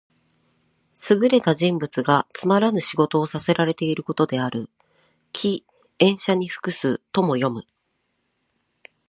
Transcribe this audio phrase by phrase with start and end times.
[1.11, 4.67] 優れた人物がつまらぬ仕事をさせらていることである。
[5.31, 5.63] 「驥、
[5.99, 7.61] 塩車に服す」とも読む。